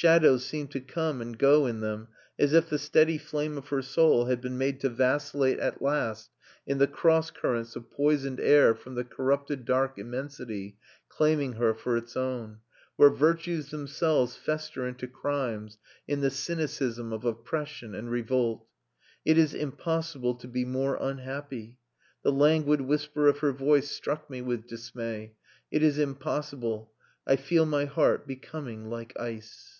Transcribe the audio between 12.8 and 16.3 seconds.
where virtues themselves fester into crimes in the